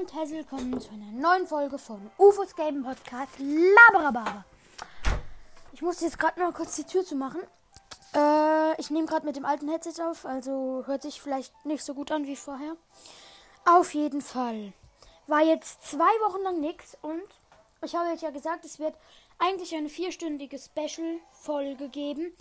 und 0.00 0.14
herzlich 0.14 0.38
willkommen 0.38 0.80
zu 0.80 0.90
einer 0.90 1.10
neuen 1.10 1.46
Folge 1.48 1.76
von 1.76 2.10
UFOs 2.18 2.54
Game 2.54 2.84
Podcast 2.84 3.32
Laberababa. 3.38 4.44
Ich 5.72 5.82
muss 5.82 6.00
jetzt 6.00 6.20
gerade 6.20 6.38
noch 6.38 6.54
kurz 6.54 6.76
die 6.76 6.84
Tür 6.84 7.04
zu 7.04 7.16
machen. 7.16 7.40
Äh, 8.14 8.80
ich 8.80 8.90
nehme 8.90 9.06
gerade 9.06 9.26
mit 9.26 9.34
dem 9.34 9.44
alten 9.44 9.68
Headset 9.68 10.00
auf, 10.02 10.24
also 10.24 10.84
hört 10.86 11.02
sich 11.02 11.20
vielleicht 11.20 11.52
nicht 11.64 11.82
so 11.82 11.94
gut 11.94 12.12
an 12.12 12.26
wie 12.26 12.36
vorher. 12.36 12.76
Auf 13.64 13.92
jeden 13.92 14.20
Fall 14.20 14.72
war 15.26 15.42
jetzt 15.42 15.82
zwei 15.82 16.04
Wochen 16.26 16.42
lang 16.42 16.60
nichts 16.60 16.96
und 17.02 17.26
ich 17.82 17.96
habe 17.96 18.12
euch 18.12 18.22
ja 18.22 18.30
gesagt, 18.30 18.64
es 18.64 18.78
wird 18.78 18.94
eigentlich 19.40 19.74
eine 19.74 19.88
vierstündige 19.88 20.60
Special-Folge 20.60 21.88
geben. 21.88 22.32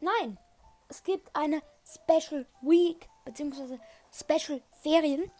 Nein, 0.00 0.38
es 0.88 1.02
gibt 1.02 1.36
eine 1.36 1.60
Special 1.84 2.46
Week 2.62 3.06
beziehungsweise 3.26 3.78
Special 4.12 4.62
Ferien 4.82 5.30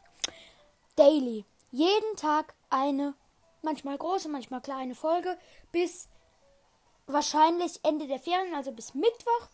Daily. 1.01 1.47
Jeden 1.71 2.17
Tag 2.17 2.53
eine, 2.69 3.15
manchmal 3.63 3.97
große, 3.97 4.29
manchmal 4.29 4.61
kleine 4.61 4.95
Folge 4.95 5.39
bis 5.73 6.09
wahrscheinlich 7.07 7.81
Ende 7.83 8.07
der 8.07 8.19
Ferien, 8.19 8.55
also 8.55 8.71
bis 8.71 8.93
Mittwoch. 8.93 9.49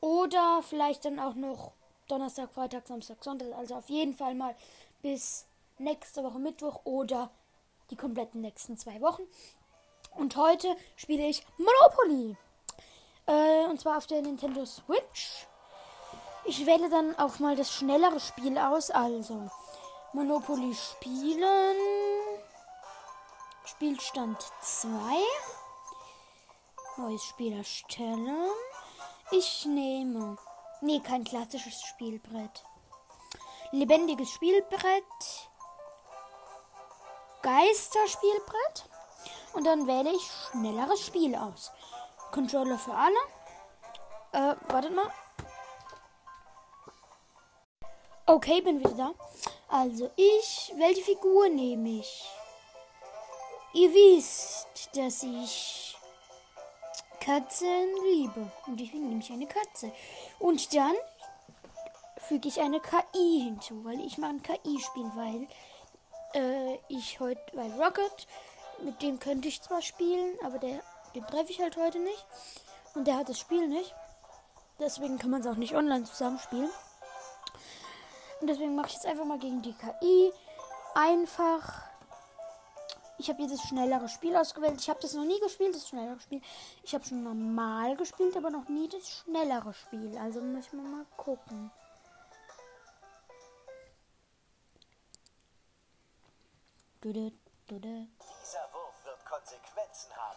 Oder 0.00 0.62
vielleicht 0.62 1.04
dann 1.04 1.18
auch 1.18 1.34
noch 1.34 1.72
Donnerstag, 2.06 2.54
Freitag, 2.54 2.86
Samstag, 2.86 3.24
Sonntag. 3.24 3.52
Also 3.58 3.74
auf 3.74 3.88
jeden 3.88 4.14
Fall 4.14 4.36
mal 4.36 4.54
bis 5.02 5.46
nächste 5.78 6.22
Woche 6.22 6.38
Mittwoch 6.38 6.82
oder 6.84 7.32
die 7.90 7.96
kompletten 7.96 8.40
nächsten 8.40 8.78
zwei 8.78 9.00
Wochen. 9.00 9.22
Und 10.14 10.36
heute 10.36 10.76
spiele 10.94 11.26
ich 11.26 11.44
Monopoly. 11.58 12.36
Äh, 13.26 13.66
und 13.68 13.80
zwar 13.80 13.98
auf 13.98 14.06
der 14.06 14.22
Nintendo 14.22 14.64
Switch. 14.64 15.48
Ich 16.44 16.66
wähle 16.66 16.88
dann 16.88 17.18
auch 17.18 17.40
mal 17.40 17.56
das 17.56 17.72
schnellere 17.72 18.20
Spiel 18.20 18.58
aus. 18.58 18.92
Also 18.92 19.50
Monopoly 20.14 20.72
spielen. 20.72 21.76
Spielstand 23.64 24.38
2. 24.60 24.88
Neues 26.96 27.24
Spiel 27.24 27.52
erstellen. 27.54 28.48
Ich 29.32 29.66
nehme. 29.66 30.38
Nee, 30.80 31.00
kein 31.00 31.24
klassisches 31.24 31.82
Spielbrett. 31.82 32.64
Lebendiges 33.72 34.30
Spielbrett. 34.30 35.48
Geisterspielbrett. 37.42 38.88
Und 39.54 39.64
dann 39.64 39.88
wähle 39.88 40.12
ich 40.12 40.30
schnelleres 40.52 41.04
Spiel 41.04 41.34
aus. 41.34 41.72
Controller 42.30 42.78
für 42.78 42.94
alle. 42.94 43.18
Äh, 44.30 44.54
wartet 44.72 44.94
mal. 44.94 45.10
Okay, 48.26 48.60
bin 48.60 48.78
wieder 48.78 48.94
da. 48.94 49.10
Also, 49.74 50.08
ich. 50.14 50.72
Welche 50.76 51.02
Figur 51.02 51.48
nehme 51.48 51.98
ich? 51.98 52.24
Ihr 53.72 53.92
wisst, 53.92 54.68
dass 54.94 55.24
ich 55.24 55.96
Katzen 57.18 57.88
liebe. 58.04 58.52
Und 58.68 58.80
ich 58.80 58.94
nehme 58.94 59.18
ich 59.18 59.32
eine 59.32 59.48
Katze. 59.48 59.90
Und 60.38 60.72
dann 60.76 60.94
füge 62.18 62.46
ich 62.46 62.60
eine 62.60 62.78
KI 62.78 63.46
hinzu, 63.46 63.84
weil 63.84 63.98
ich 63.98 64.16
mache 64.16 64.34
ein 64.34 64.42
KI-Spiel, 64.44 65.10
weil 65.16 65.48
äh, 66.34 66.78
ich 66.86 67.18
heute, 67.18 67.42
weil 67.54 67.72
Rocket, 67.72 68.28
mit 68.84 69.02
dem 69.02 69.18
könnte 69.18 69.48
ich 69.48 69.60
zwar 69.60 69.82
spielen, 69.82 70.38
aber 70.44 70.60
der, 70.60 70.84
den 71.16 71.26
treffe 71.26 71.50
ich 71.50 71.60
halt 71.60 71.76
heute 71.76 71.98
nicht. 71.98 72.24
Und 72.94 73.08
der 73.08 73.16
hat 73.16 73.28
das 73.28 73.40
Spiel 73.40 73.66
nicht. 73.66 73.92
Deswegen 74.78 75.18
kann 75.18 75.30
man 75.30 75.40
es 75.40 75.48
auch 75.48 75.56
nicht 75.56 75.74
online 75.74 76.04
zusammenspielen. 76.04 76.70
Und 78.44 78.48
deswegen 78.48 78.74
mache 78.74 78.88
ich 78.88 78.92
jetzt 78.92 79.06
einfach 79.06 79.24
mal 79.24 79.38
gegen 79.38 79.62
die 79.62 79.72
KI. 79.72 80.30
Einfach. 80.94 81.80
Ich 83.16 83.30
habe 83.30 83.40
jetzt 83.40 83.54
das 83.54 83.62
schnellere 83.62 84.06
Spiel 84.06 84.36
ausgewählt. 84.36 84.78
Ich 84.78 84.90
habe 84.90 85.00
das 85.00 85.14
noch 85.14 85.24
nie 85.24 85.40
gespielt, 85.40 85.74
das 85.74 85.88
schnellere 85.88 86.20
Spiel. 86.20 86.42
Ich 86.82 86.94
habe 86.94 87.02
schon 87.02 87.22
normal 87.22 87.96
gespielt, 87.96 88.36
aber 88.36 88.50
noch 88.50 88.68
nie 88.68 88.86
das 88.86 89.08
schnellere 89.08 89.72
Spiel. 89.72 90.18
Also 90.18 90.42
müssen 90.42 90.82
wir 90.82 90.90
mal 90.90 91.06
gucken. 91.16 91.70
Dude, 97.00 97.32
dude. 97.66 98.08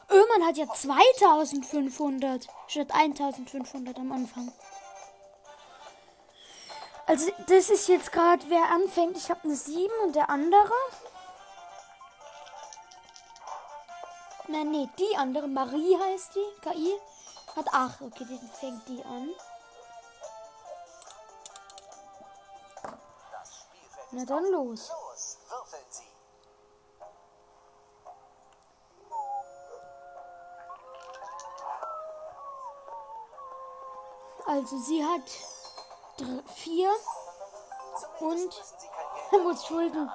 Öman 0.09 0.47
hat 0.47 0.55
ja 0.55 0.73
2500 0.73 2.47
statt 2.67 2.87
1500 2.93 3.97
am 3.97 4.13
Anfang. 4.13 4.53
Also 7.07 7.31
das 7.47 7.69
ist 7.69 7.87
jetzt 7.87 8.11
gerade, 8.11 8.43
wer 8.49 8.69
anfängt. 8.69 9.15
Ich 9.15 9.29
habe 9.29 9.39
eine 9.45 9.55
7 9.55 9.91
und 10.03 10.13
der 10.13 10.29
andere. 10.29 10.73
Nein, 14.49 14.71
nee, 14.71 14.89
die 14.99 15.15
andere, 15.15 15.47
Marie 15.47 15.97
heißt 15.97 16.35
die, 16.35 16.61
KI, 16.61 16.99
hat 17.55 17.73
8. 17.73 18.01
Okay, 18.01 18.25
dann 18.29 18.49
fängt 18.49 18.87
die 18.89 19.03
an. 19.05 19.29
Na 24.11 24.25
dann 24.25 24.45
los. 24.51 24.91
Also 34.45 34.77
sie 34.77 35.03
hat 35.03 35.29
4 36.17 36.91
Zumindest 38.19 38.75
Und? 39.31 39.43
muss 39.43 39.65
Schulden 39.65 40.11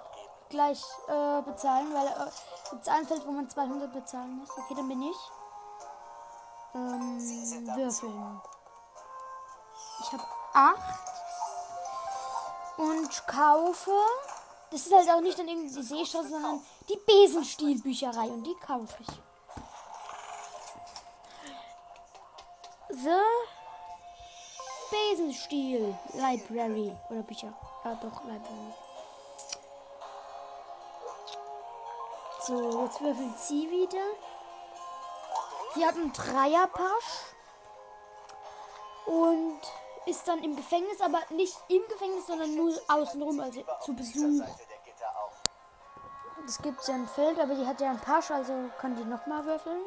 gleich 0.49 0.83
äh, 1.09 1.43
bezahlen, 1.43 1.93
weil 1.95 2.07
äh, 2.07 2.31
gibt's 2.71 2.89
ein 2.89 3.07
Feld, 3.07 3.27
wo 3.27 3.33
man 3.33 3.49
200 3.49 3.93
bezahlen 3.93 4.37
muss. 4.39 4.51
Okay, 4.51 4.75
dann 4.75 4.89
bin 4.89 5.03
ich. 5.03 5.17
Ähm, 6.75 7.19
würfeln. 7.77 8.41
Ich 10.01 10.13
habe 10.13 10.25
8 10.55 10.77
und 12.79 13.27
kaufe. 13.27 13.93
Das 14.71 14.87
ist 14.87 14.95
halt 14.95 15.11
auch 15.11 15.21
nicht 15.21 15.39
dann 15.39 15.49
irgendwie 15.49 15.75
die 15.75 15.83
Seestraße, 15.83 16.29
sondern 16.29 16.65
die 16.89 16.97
Besenstielbücherei 16.97 18.29
und 18.29 18.45
die 18.45 18.55
kaufe 18.57 18.97
ich. 19.01 19.09
The 22.89 23.21
Besenstiel 24.93 25.97
Library 26.13 26.95
oder 27.09 27.23
Bücher. 27.23 27.53
Ja, 27.85 27.95
doch, 27.95 28.25
Library. 28.25 28.75
So, 32.41 32.85
jetzt 32.85 33.01
würfelt 33.01 33.39
sie 33.39 33.71
wieder. 33.71 34.05
Sie 35.75 35.87
hat 35.87 35.95
einen 35.95 36.13
Dreierpasch 36.13 37.35
und 39.07 39.61
ist 40.07 40.27
dann 40.29 40.43
im 40.43 40.57
Gefängnis, 40.57 41.01
aber 41.01 41.21
nicht 41.31 41.57
im 41.69 41.83
Gefängnis, 41.89 42.27
sondern 42.27 42.55
nur 42.55 42.73
außenrum, 42.89 43.41
also 43.41 43.65
zu 43.81 43.95
Besuch. 43.95 44.45
Es 46.45 46.61
gibt 46.61 46.87
ja 46.87 46.95
ein 46.95 47.09
Feld, 47.09 47.39
aber 47.39 47.55
die 47.55 47.67
hat 47.67 47.81
ja 47.81 47.91
einen 47.91 48.01
Pasch, 48.01 48.31
also 48.31 48.53
kann 48.79 48.97
die 48.97 49.05
nochmal 49.05 49.45
würfeln. 49.45 49.81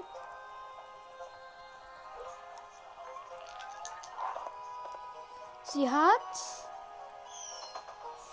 Sie 5.75 5.91
hat 5.91 6.21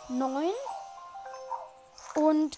neun 0.09 0.53
und 2.15 2.57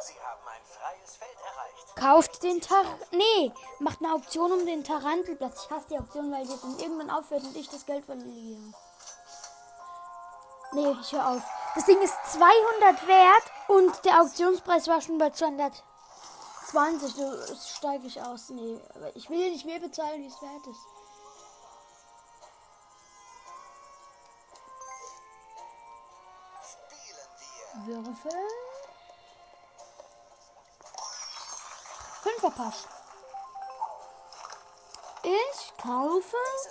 Sie 0.00 0.14
haben 0.14 0.48
ein 0.48 0.64
freies 0.64 1.16
Feld 1.16 1.36
erreicht. 1.44 1.96
kauft 1.96 2.42
den 2.42 2.62
Tar... 2.62 2.84
Nee, 3.10 3.52
macht 3.80 4.02
eine 4.02 4.14
Auktion 4.14 4.50
um 4.50 4.64
den 4.64 4.82
Tarantelplatz. 4.82 5.64
Ich 5.64 5.70
hasse 5.70 5.88
die 5.90 5.98
Auktion, 5.98 6.32
weil 6.32 6.46
die 6.46 6.58
dann 6.58 6.78
irgendwann 6.78 7.10
aufhört 7.10 7.42
und 7.42 7.54
ich 7.54 7.68
das 7.68 7.84
Geld 7.84 8.06
verliere. 8.06 8.72
Nee, 10.72 10.96
ich 10.98 11.12
höre 11.12 11.28
auf. 11.28 11.42
Das 11.74 11.84
Ding 11.84 12.00
ist 12.00 12.16
200 12.32 13.06
wert 13.08 13.52
und 13.68 14.06
der 14.06 14.22
Auktionspreis 14.22 14.88
war 14.88 15.02
schon 15.02 15.18
bei 15.18 15.28
220. 15.28 17.14
Du 17.14 17.56
steige 17.56 18.06
ich 18.06 18.22
aus. 18.22 18.48
Nee, 18.48 18.80
aber 18.94 19.14
ich 19.14 19.28
will 19.28 19.50
nicht 19.50 19.66
mehr 19.66 19.80
bezahlen, 19.80 20.22
wie 20.22 20.28
es 20.28 20.40
wert 20.40 20.66
ist. 20.66 20.97
Würfel. 27.88 28.32
Fünfer 32.22 32.50
Pasch. 32.50 32.84
Ich 35.22 35.76
kaufe 35.82 36.20
für 36.20 36.70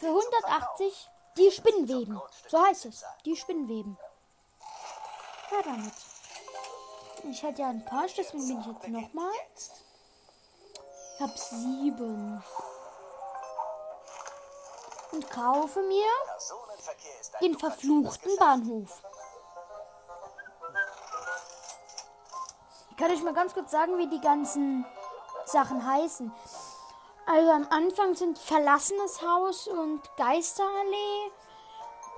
zum 0.00 0.16
Verkauf. 0.16 0.42
180 0.42 1.10
die 1.36 1.50
Spinnweben. 1.52 2.20
So 2.48 2.60
heißt 2.60 2.86
es. 2.86 3.04
Die 3.24 3.36
Spinnweben. 3.36 3.96
Ja, 5.50 5.62
damit. 5.62 5.94
Ich 7.24 7.44
hatte 7.44 7.62
ja 7.62 7.68
einen 7.68 7.84
Pasch, 7.84 8.14
deswegen 8.14 8.46
bin 8.48 8.60
ich 8.60 8.66
jetzt 8.66 8.88
nochmal. 8.88 9.32
Ich 11.14 11.20
habe 11.20 11.38
sieben. 11.38 12.42
Und 15.12 15.30
kaufe 15.30 15.82
mir 15.82 16.06
ein 17.34 17.40
den 17.40 17.58
verfluchten. 17.58 18.36
Bahnhof. 18.36 19.02
Kann 23.00 23.12
ich 23.12 23.22
mal 23.22 23.32
ganz 23.32 23.54
kurz 23.54 23.70
sagen, 23.70 23.96
wie 23.96 24.08
die 24.08 24.20
ganzen 24.20 24.84
Sachen 25.46 25.84
heißen. 25.86 26.30
Also 27.26 27.50
am 27.50 27.66
Anfang 27.70 28.14
sind 28.14 28.38
Verlassenes 28.38 29.22
Haus 29.22 29.66
und 29.68 30.02
Geisterallee. 30.18 31.32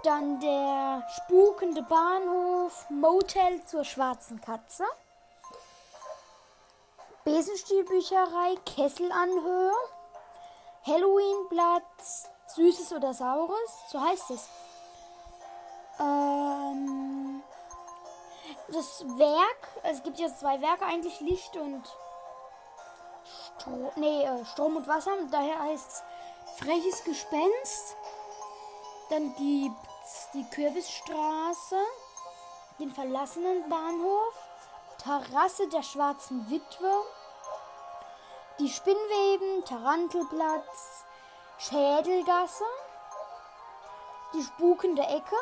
Dann 0.02 0.40
der 0.40 1.06
spukende 1.14 1.82
Bahnhof, 1.82 2.86
Motel 2.90 3.62
zur 3.64 3.84
schwarzen 3.84 4.40
Katze. 4.40 4.84
Besenstielbücherei, 7.24 8.56
Kesselanhöhe. 8.66 9.72
Halloweenplatz, 10.84 12.28
Süßes 12.56 12.92
oder 12.92 13.14
Saures, 13.14 13.70
so 13.88 14.00
heißt 14.00 14.30
es. 14.30 14.48
Ähm, 16.00 16.81
das 18.72 19.04
Werk, 19.18 19.68
es 19.82 20.02
gibt 20.02 20.18
jetzt 20.18 20.40
zwei 20.40 20.60
Werke 20.60 20.84
eigentlich, 20.84 21.20
Licht 21.20 21.56
und 21.56 21.82
Stro 23.24 23.92
nee, 23.96 24.24
äh, 24.24 24.44
Strom 24.46 24.76
und 24.76 24.88
Wasser. 24.88 25.12
Daher 25.30 25.60
heißt 25.60 25.90
es 25.90 26.02
Freches 26.58 27.04
Gespenst. 27.04 27.96
Dann 29.10 29.34
gibt 29.36 29.76
es 30.04 30.28
die 30.34 30.44
Kürbisstraße, 30.50 31.76
den 32.78 32.90
verlassenen 32.90 33.68
Bahnhof, 33.68 34.34
Terrasse 34.98 35.68
der 35.68 35.82
schwarzen 35.82 36.50
Witwe, 36.50 36.92
die 38.58 38.68
Spinnweben, 38.68 39.64
Tarantelplatz, 39.64 41.04
Schädelgasse, 41.58 42.64
die 44.34 44.42
spukende 44.42 45.02
Ecke, 45.02 45.36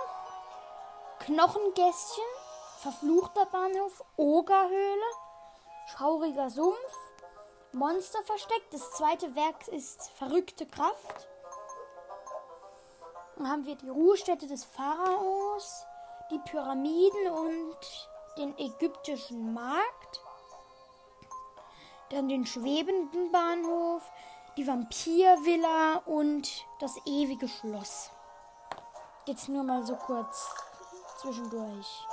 Knochengässchen, 1.21 2.25
verfluchter 2.81 3.45
Bahnhof, 3.47 4.03
Ogerhöhle, 4.17 5.11
schauriger 5.87 6.49
Sumpf, 6.49 6.99
Monster 7.73 8.23
versteckt. 8.23 8.73
Das 8.73 8.93
zweite 8.93 9.35
Werk 9.35 9.69
ist 9.69 10.11
Verrückte 10.13 10.67
Kraft. 10.67 11.29
Dann 13.37 13.49
haben 13.49 13.67
wir 13.67 13.77
die 13.77 13.89
Ruhestätte 13.89 14.47
des 14.47 14.65
Pharaos, 14.65 15.85
die 16.31 16.39
Pyramiden 16.39 17.31
und 17.31 17.79
den 18.39 18.59
ägyptischen 18.59 19.53
Markt. 19.53 20.23
Dann 22.11 22.29
den 22.29 22.47
schwebenden 22.47 23.31
Bahnhof, 23.31 24.03
die 24.57 24.67
Vampirvilla 24.67 26.03
und 26.07 26.67
das 26.81 26.97
ewige 27.05 27.47
Schloss. 27.47 28.11
Jetzt 29.27 29.49
nur 29.49 29.65
mal 29.65 29.85
so 29.85 29.97
kurz 29.97 30.49
zwischendurch. 31.21 32.07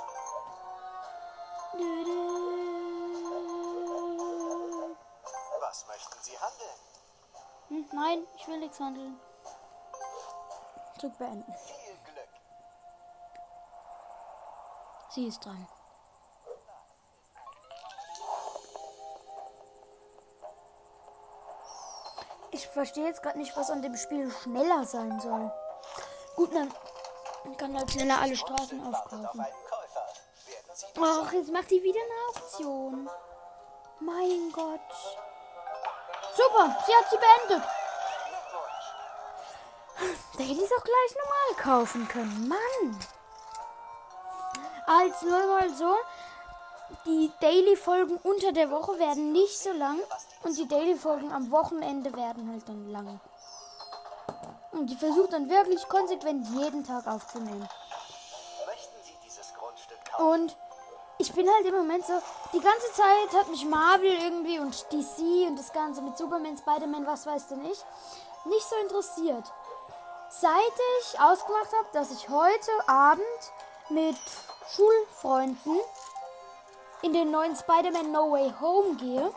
Was 5.60 5.86
möchten 5.86 6.18
Sie 6.22 6.36
handeln? 6.38 6.78
Hm, 7.68 7.88
nein, 7.92 8.26
ich 8.36 8.48
will 8.48 8.58
nichts 8.58 8.80
handeln. 8.80 9.20
Zug 10.98 11.16
beenden. 11.18 11.54
Viel 11.54 11.94
Glück. 12.04 12.28
Sie 15.10 15.26
ist 15.28 15.44
dran. 15.44 15.68
Ich 22.50 22.66
verstehe 22.66 23.06
jetzt 23.06 23.22
gerade 23.22 23.38
nicht, 23.38 23.56
was 23.56 23.70
an 23.70 23.82
dem 23.82 23.96
Spiel 23.96 24.32
schneller 24.32 24.84
sein 24.84 25.20
soll. 25.20 25.52
Gut, 26.34 26.52
dann 26.52 26.72
kann 27.56 27.76
halt 27.78 27.90
schneller 27.92 28.18
alle 28.20 28.36
Straßen 28.36 28.84
aufkaufen. 28.84 29.46
Ach, 31.00 31.32
jetzt 31.32 31.50
macht 31.50 31.70
die 31.70 31.82
wieder 31.82 32.00
eine 32.00 32.40
Auktion. 32.40 33.10
Mein 34.00 34.52
Gott. 34.52 34.80
Super, 36.36 36.76
sie 36.86 36.94
hat 36.94 37.10
sie 37.10 37.16
beendet. 37.16 37.68
Da 40.36 40.44
hätte 40.44 40.52
ich 40.52 40.62
es 40.62 40.72
auch 40.72 40.84
gleich 40.84 41.16
normal 41.16 41.64
kaufen 41.64 42.06
können. 42.06 42.48
Mann. 42.48 42.98
Als 44.86 45.22
nur 45.22 45.46
mal 45.46 45.74
so, 45.74 45.96
die 47.04 47.32
Daily-Folgen 47.40 48.16
unter 48.18 48.52
der 48.52 48.70
Woche 48.70 48.98
werden 48.98 49.32
nicht 49.32 49.58
so 49.58 49.72
lang 49.72 49.98
und 50.44 50.56
die 50.56 50.68
Daily-Folgen 50.68 51.32
am 51.32 51.50
Wochenende 51.50 52.14
werden 52.14 52.50
halt 52.50 52.68
dann 52.68 52.88
lang. 52.90 53.20
Und 54.70 54.86
die 54.86 54.96
versucht 54.96 55.32
dann 55.32 55.50
wirklich 55.50 55.86
konsequent 55.88 56.46
jeden 56.50 56.84
Tag 56.84 57.06
aufzunehmen. 57.06 57.68
Und 60.18 60.56
ich 61.18 61.32
bin 61.32 61.48
halt 61.52 61.66
im 61.66 61.74
Moment 61.74 62.06
so, 62.06 62.14
die 62.52 62.60
ganze 62.60 62.92
Zeit 62.92 63.40
hat 63.40 63.48
mich 63.48 63.64
Marvel 63.64 64.12
irgendwie 64.22 64.60
und 64.60 64.86
DC 64.92 65.48
und 65.48 65.58
das 65.58 65.72
Ganze 65.72 66.00
mit 66.00 66.16
Superman, 66.16 66.56
Spider-Man, 66.56 67.06
was 67.06 67.26
weiß 67.26 67.48
denn 67.48 67.64
ich, 67.64 67.78
nicht 68.44 68.68
so 68.68 68.76
interessiert. 68.76 69.44
Seit 70.30 70.52
ich 71.00 71.20
ausgemacht 71.20 71.72
habe, 71.76 71.88
dass 71.92 72.12
ich 72.12 72.28
heute 72.28 72.70
Abend 72.86 73.22
mit 73.88 74.18
Schulfreunden 74.70 75.80
in 77.02 77.12
den 77.12 77.30
neuen 77.30 77.56
Spider-Man 77.56 78.12
No 78.12 78.30
Way 78.32 78.52
Home 78.60 78.94
gehe 78.96 79.32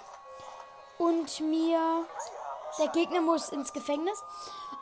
und 0.98 1.40
mir 1.40 2.06
der 2.80 2.88
Gegner 2.90 3.22
muss 3.22 3.50
ins 3.50 3.74
Gefängnis 3.74 4.24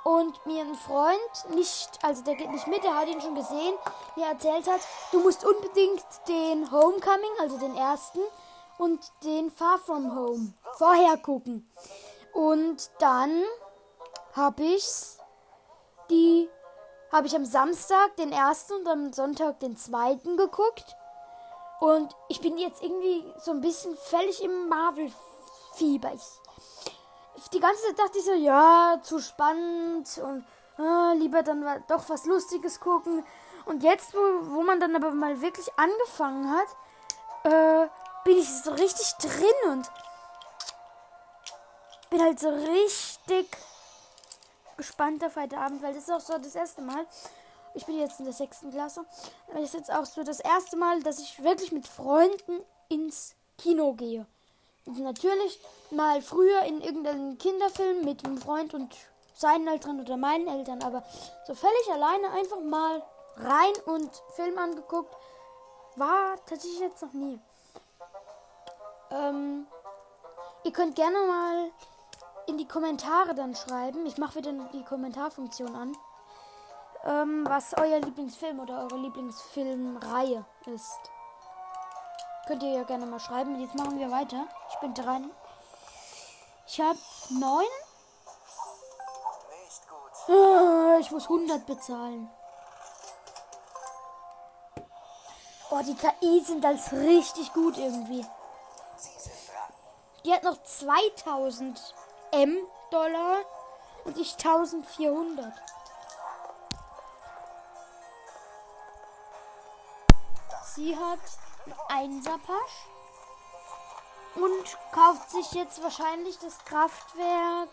und 0.04 0.46
mir 0.46 0.62
ein 0.62 0.76
Freund 0.76 1.56
nicht, 1.56 1.90
also 2.02 2.24
der 2.24 2.36
geht 2.36 2.52
nicht 2.52 2.68
mit, 2.68 2.84
der 2.84 2.96
hat 2.96 3.08
ihn 3.08 3.22
schon 3.22 3.36
gesehen, 3.36 3.76
mir 4.16 4.28
erzählt 4.28 4.68
hat, 4.70 4.82
du 5.12 5.20
musst 5.20 5.46
unbedingt 5.46 6.06
den 6.28 6.72
Homecoming, 6.72 7.32
also 7.40 7.58
den 7.58 7.76
ersten 7.76 8.20
und 8.78 9.00
den 9.24 9.52
Far 9.52 9.78
From 9.78 10.16
Home 10.16 10.54
vorher 10.78 11.18
gucken. 11.18 11.70
Und 12.34 12.90
dann 13.00 13.44
habe 14.34 14.64
ich's 14.64 15.20
die 16.10 16.50
habe 17.12 17.28
ich 17.28 17.36
am 17.36 17.46
Samstag 17.46 18.16
den 18.18 18.32
ersten 18.32 18.74
und 18.74 18.88
am 18.88 19.14
Sonntag 19.14 19.60
den 19.60 19.78
zweiten 19.78 20.38
geguckt. 20.38 20.96
Und 21.80 22.16
ich 22.28 22.42
bin 22.42 22.58
jetzt 22.58 22.84
irgendwie 22.84 23.24
so 23.40 23.52
ein 23.52 23.62
bisschen 23.62 23.96
völlig 23.96 24.44
im 24.44 24.68
Marvel-Fieber. 24.68 26.14
Ich, 26.14 26.22
die 27.50 27.60
ganze 27.60 27.84
Zeit 27.84 28.00
dachte 28.00 28.18
ich 28.18 28.26
so, 28.26 28.34
ja, 28.34 29.00
zu 29.02 29.20
spannend 29.20 30.08
und 30.24 30.46
äh, 30.78 31.16
lieber 31.18 31.44
dann 31.44 31.84
doch 31.88 32.10
was 32.10 32.26
Lustiges 32.26 32.80
gucken. 32.80 33.26
Und 33.66 33.84
jetzt, 33.84 34.14
wo, 34.14 34.20
wo 34.56 34.64
man 34.64 34.80
dann 34.80 34.96
aber 34.96 35.12
mal 35.12 35.42
wirklich 35.42 35.68
angefangen 35.78 36.52
hat, 36.52 36.68
äh, 37.44 37.88
bin 38.24 38.38
ich 38.38 38.50
so 38.50 38.72
richtig 38.72 39.14
drin 39.22 39.72
und 39.72 39.92
bin 42.10 42.22
halt 42.22 42.40
so 42.40 42.50
richtig 42.50 43.48
gespannt 44.78 45.24
auf 45.24 45.36
heute 45.36 45.58
Abend, 45.58 45.82
weil 45.84 45.94
das 45.94 46.04
ist 46.04 46.12
auch 46.12 46.22
so 46.22 46.38
das 46.38 46.56
erste 46.56 46.82
Mal. 46.82 47.06
Ich 47.76 47.86
bin 47.86 48.00
jetzt 48.00 48.20
in 48.20 48.26
der 48.26 48.34
sechsten 48.34 48.72
Klasse. 48.72 49.06
Das 49.54 49.62
ist 49.62 49.74
jetzt 49.74 49.92
auch 49.92 50.06
so 50.06 50.24
das 50.24 50.40
erste 50.40 50.78
Mal, 50.78 51.04
dass 51.04 51.20
ich 51.20 51.44
wirklich 51.44 51.72
mit 51.72 51.88
Freunden 51.88 52.64
ins 52.88 53.36
Kino 53.58 53.94
gehe. 53.94 54.26
Natürlich 54.98 55.60
mal 55.92 56.22
früher 56.22 56.64
in 56.64 56.82
irgendeinem 56.82 57.38
Kinderfilm 57.38 58.04
mit 58.04 58.26
einem 58.26 58.38
Freund 58.38 58.74
und 58.74 58.96
seinen 59.36 59.68
Eltern 59.68 60.02
oder 60.02 60.18
meinen 60.18 60.48
Eltern, 60.48 60.84
aber 60.84 61.04
so 61.46 61.54
völlig 61.54 61.92
alleine 61.92 62.32
einfach 62.32 62.60
mal 62.60 63.02
rein 63.38 63.74
und 63.86 64.10
Film 64.36 64.58
angeguckt, 64.58 65.16
war 65.96 66.36
tatsächlich 66.46 66.80
jetzt 66.80 67.02
noch 67.02 67.14
nie. 67.14 67.40
Ähm, 69.12 69.68
ihr 70.64 70.72
könnt 70.72 70.96
gerne 70.96 71.18
mal 71.20 71.72
in 72.48 72.58
die 72.58 72.68
Kommentare 72.68 73.36
dann 73.36 73.56
schreiben. 73.56 74.06
Ich 74.06 74.18
mache 74.18 74.36
wieder 74.36 74.52
die 74.74 74.84
Kommentarfunktion 74.84 75.76
an. 75.76 75.98
Ähm, 77.06 77.46
was 77.48 77.74
euer 77.78 78.00
Lieblingsfilm 78.00 78.60
oder 78.60 78.84
eure 78.84 78.98
Lieblingsfilmreihe 78.98 80.46
ist. 80.66 81.00
Könnt 82.50 82.64
ihr 82.64 82.72
ja 82.72 82.84
gerne 82.84 83.06
mal 83.06 83.20
schreiben. 83.20 83.62
Jetzt 83.62 83.76
machen 83.76 84.00
wir 84.00 84.10
weiter. 84.10 84.48
Ich 84.72 84.80
bin 84.80 84.96
dran. 84.96 85.30
Ich 86.66 86.82
habe 86.82 86.98
neun. 87.30 87.68
Ah, 90.28 90.98
Ich 91.00 91.12
muss 91.12 91.26
100 91.26 91.64
bezahlen. 91.68 92.28
Oh, 95.70 95.80
die 95.86 95.94
KI 95.94 96.44
sind 96.44 96.66
als 96.66 96.92
richtig 96.92 97.54
gut 97.54 97.78
irgendwie. 97.78 98.26
Die 100.26 100.34
hat 100.34 100.42
noch 100.42 100.60
2000 100.64 101.94
M 102.32 102.58
Dollar 102.90 103.42
und 104.06 104.18
ich 104.18 104.34
1400. 104.44 105.54
Sie 110.64 110.98
hat 110.98 111.20
einen 111.88 112.14
Einserpasch 112.14 112.88
und 114.36 114.78
kauft 114.92 115.30
sich 115.32 115.52
jetzt 115.54 115.82
wahrscheinlich 115.84 116.38
das 116.40 116.58
Kraftwerk 116.66 117.70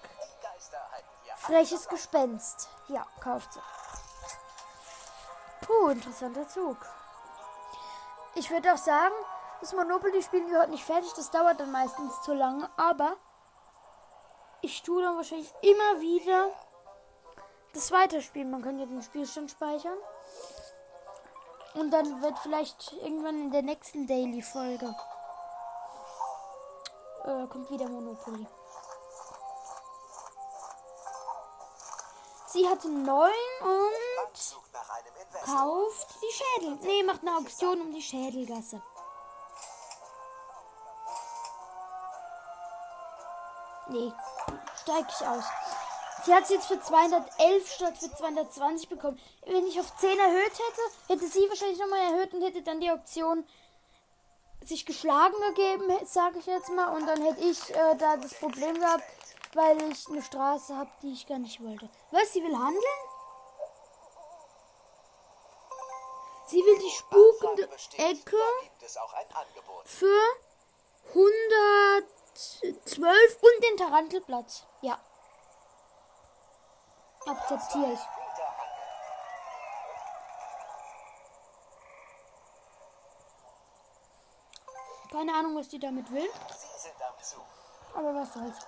Freches 1.37 1.89
Gespenst. 1.89 2.69
Ja, 2.89 3.07
kauft 3.21 3.53
sie. 3.53 3.61
Puh, 5.61 5.89
interessanter 5.89 6.49
Zug. 6.49 6.77
Ich 8.35 8.51
würde 8.51 8.73
auch 8.73 8.79
sagen, 8.79 9.15
Das 9.61 9.73
Monopoly 9.73 10.23
spielen 10.23 10.51
wir 10.51 10.61
heute 10.61 10.71
nicht 10.71 10.85
fertig. 10.85 11.13
Das 11.15 11.31
dauert 11.31 11.59
dann 11.61 11.73
meistens 11.73 12.21
zu 12.23 12.35
lange. 12.35 12.69
Aber 12.77 13.17
ich 14.61 14.83
tue 14.83 15.03
dann 15.03 15.17
wahrscheinlich 15.17 15.53
immer 15.63 16.01
wieder 16.01 16.51
das 17.73 17.91
weiterspielen. 17.91 18.51
Man 18.51 18.63
kann 18.63 18.79
ja 18.79 18.87
den 18.87 19.03
Spielstand 19.03 19.51
speichern. 19.51 19.97
Und 21.77 21.91
dann 21.91 22.23
wird 22.23 22.39
vielleicht 22.39 22.93
irgendwann 23.03 23.39
in 23.41 23.51
der 23.51 23.63
nächsten 23.63 24.07
Daily-Folge 24.07 24.95
äh, 27.27 27.47
kommt 27.49 27.71
wieder 27.71 27.89
Monopoly. 27.89 28.47
Sie 32.47 32.67
hatte 32.67 32.89
neun 32.89 33.31
und 33.61 34.57
kauft 35.45 36.15
die 36.23 36.33
Schädel. 36.33 36.79
Nee, 36.83 37.03
macht 37.03 37.21
eine 37.23 37.37
Auktion 37.37 37.81
um 37.81 37.93
die 37.93 38.03
Schädelgasse. 38.03 38.81
Nee, 43.89 44.13
steig 44.83 45.07
ich 45.09 45.27
aus. 45.27 45.45
Sie 46.27 46.35
hat 46.35 46.43
es 46.43 46.51
jetzt 46.51 46.67
für 46.67 46.81
211 46.81 47.71
statt 47.71 47.97
für 47.99 48.13
220 48.13 48.89
bekommen. 48.89 49.17
Wenn 49.45 49.65
ich 49.65 49.79
auf 49.79 49.97
10 49.97 50.19
erhöht 50.19 50.51
hätte, 50.51 50.81
hätte 51.07 51.29
sie 51.29 51.49
wahrscheinlich 51.49 51.79
nochmal 51.79 52.01
erhöht 52.01 52.35
und 52.35 52.43
hätte 52.43 52.63
dann 52.63 52.81
die 52.81 52.91
Auktion 52.91 53.47
sich 54.65 54.85
geschlagen 54.85 55.37
gegeben, 55.55 55.85
sage 56.05 56.41
ich 56.41 56.47
jetzt 56.47 56.71
mal. 56.71 56.97
Und 56.97 57.07
dann 57.07 57.23
hätte 57.23 57.41
ich 57.43 57.73
äh, 57.73 57.95
da 57.97 58.17
das 58.17 58.35
Problem 58.35 58.75
gehabt, 58.75 59.05
weil 59.55 59.81
ich 59.89 60.09
eine 60.09 60.21
Straße 60.21 60.77
habe, 60.77 60.91
die 61.01 61.13
ich 61.13 61.29
gar 61.29 61.39
nicht 61.39 61.63
wollte. 61.63 61.89
Was? 62.11 62.33
Sie 62.33 62.43
will 62.43 62.59
handeln? 62.59 62.83
Sie 66.47 66.59
will 66.59 66.79
die 66.79 66.91
spukende 66.91 67.69
Ecke 67.99 68.37
für 69.85 70.21
112 71.11 73.43
und 73.43 73.65
den 73.65 73.77
Tarantelplatz. 73.77 74.67
Akzeptiere 77.27 77.93
ich. 77.93 78.01
Keine 85.11 85.35
Ahnung, 85.35 85.57
was 85.57 85.69
die 85.69 85.79
damit 85.79 86.11
will, 86.13 86.29
aber 87.95 88.15
was 88.15 88.33
soll's. 88.35 88.59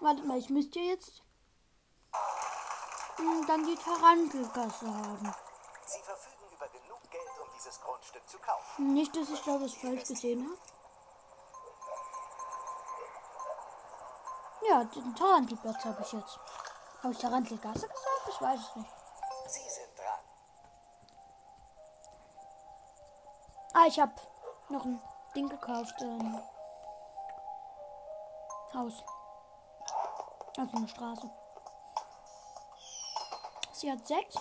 Wartet 0.00 0.26
mal, 0.26 0.38
ich 0.38 0.50
müsste 0.50 0.80
jetzt 0.80 1.22
mm, 3.18 3.46
dann 3.46 3.64
die 3.66 3.76
Tarantelgasse 3.76 4.86
haben. 4.86 5.34
Sie 5.86 5.98
dieses 7.64 7.80
Grundstück 7.80 8.28
zu 8.28 8.38
kaufen. 8.38 8.94
Nicht, 8.94 9.16
dass 9.16 9.30
ich 9.30 9.42
da 9.42 9.60
was 9.60 9.74
falsch 9.74 10.04
gesehen 10.04 10.44
habe. 10.44 10.58
Ja, 14.68 14.84
den 14.84 15.14
Tarantelplatz 15.14 15.84
habe 15.84 16.02
ich 16.02 16.12
jetzt. 16.12 16.38
Habe 17.02 17.12
ich 17.12 17.18
Tarantelgasse 17.18 17.88
gesagt? 17.88 18.28
Ich 18.28 18.40
weiß 18.40 18.60
es 18.60 18.76
nicht. 18.76 18.90
Sie 19.46 19.68
sind 19.68 19.98
dran. 19.98 20.20
Ah, 23.74 23.86
ich 23.86 24.00
habe 24.00 24.14
noch 24.68 24.84
ein 24.84 25.02
Ding 25.34 25.48
gekauft. 25.48 25.94
Ähm, 26.00 26.42
Haus. 28.72 29.04
Also 30.56 30.76
eine 30.76 30.88
Straße. 30.88 31.30
Sie 33.72 33.92
hat 33.92 34.06
sechs. 34.06 34.36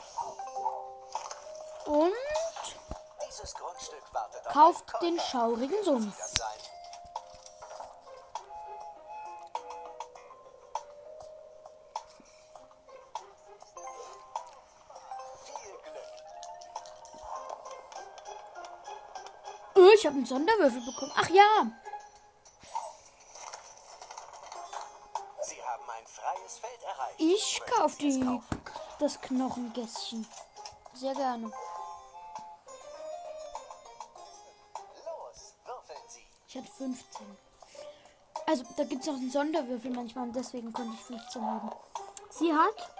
Und 1.85 2.13
Kauft 4.51 4.85
den 5.01 5.19
schaurigen 5.19 5.83
Sumpf. 5.83 6.15
Oh, 19.75 19.89
ich 19.95 20.05
habe 20.05 20.17
einen 20.17 20.25
Sonderwürfel 20.25 20.85
bekommen. 20.85 21.11
Ach 21.15 21.29
ja. 21.29 21.65
Sie 25.41 25.63
haben 25.63 25.89
ein 25.89 26.05
freies 26.05 26.57
Feld 26.59 26.83
erreicht. 26.83 27.15
Ich 27.19 27.61
kaufe 27.65 27.97
die, 27.97 28.39
das 28.99 29.19
Knochengässchen. 29.19 30.27
Sehr 30.93 31.15
gerne. 31.15 31.51
Ich 36.53 36.59
hatte 36.59 36.71
15. 36.71 37.37
Also, 38.45 38.63
da 38.77 38.83
gibt 38.83 39.01
es 39.01 39.07
noch 39.07 39.15
einen 39.15 39.31
Sonderwürfel 39.31 39.89
manchmal 39.89 40.25
und 40.25 40.35
deswegen 40.35 40.71
konnte 40.71 40.93
ich 40.93 41.01
15 41.01 41.43
haben. 41.43 41.71
Sie 42.29 42.53
hat 42.53 42.93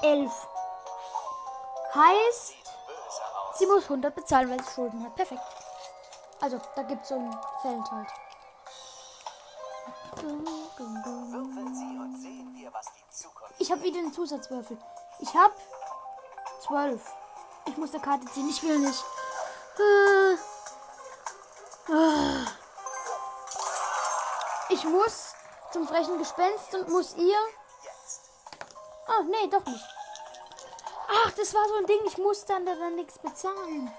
11. 0.00 0.32
Heißt, 1.94 2.54
sie 3.58 3.66
muss 3.66 3.82
100 3.82 4.14
bezahlen, 4.14 4.48
weil 4.48 4.64
sie 4.64 4.70
Schulden 4.70 5.04
hat. 5.04 5.14
Perfekt. 5.14 5.42
Also, 6.40 6.58
da 6.74 6.82
gibt 6.84 7.02
es 7.02 7.10
so 7.10 7.16
ein 7.16 7.38
Feld 7.60 7.90
halt. 7.90 8.08
Ich 13.58 13.70
habe 13.70 13.82
wieder 13.82 13.98
einen 13.98 14.12
Zusatzwürfel. 14.14 14.78
Ich 15.18 15.34
habe 15.34 15.54
12. 16.66 17.12
Ich 17.66 17.76
muss 17.76 17.92
eine 17.92 18.02
Karte 18.02 18.24
ziehen. 18.32 18.48
Ich 18.48 18.62
will 18.62 18.78
nicht. 18.78 19.04
Äh. 19.78 20.53
Ich 24.68 24.84
muss 24.84 25.34
zum 25.70 25.86
frechen 25.86 26.18
Gespenst 26.18 26.74
und 26.74 26.88
muss 26.88 27.14
ihr. 27.14 27.36
Ah, 29.06 29.22
nee, 29.24 29.48
doch 29.48 29.64
nicht. 29.66 29.84
Ach, 31.08 31.30
das 31.32 31.52
war 31.54 31.68
so 31.68 31.74
ein 31.76 31.86
Ding. 31.86 32.00
Ich 32.06 32.16
muss 32.16 32.44
dann 32.46 32.64
da 32.64 32.74
dann 32.74 32.94
nichts 32.96 33.18
bezahlen. 33.18 33.92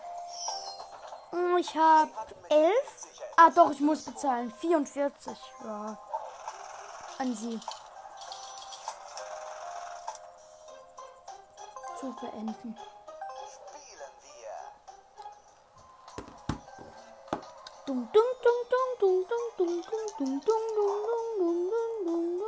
Hm, 1.32 1.58
Ich 1.58 1.76
habe 1.76 2.12
11. 2.50 2.74
Ah, 3.38 3.50
doch, 3.52 3.70
ich 3.72 3.80
muss 3.82 4.04
bezahlen. 4.04 4.52
44. 4.52 5.38
Ja. 5.64 5.98
An 7.20 7.36
sie. 7.36 7.60
Zu 12.00 12.14
beenden. 12.16 12.78
Dung, 17.86 18.10
dung, 18.12 18.24
dung, 18.42 18.62
dung, 18.72 18.98
dung, 19.00 19.28
dung, 19.28 19.54
dung, 19.58 19.82
dung, 19.84 20.08
dung, 20.18 20.42
dung, 20.42 20.66
dung, 20.76 21.70
dung, 21.70 21.70
dung, 21.70 22.40
dung. 22.40 22.42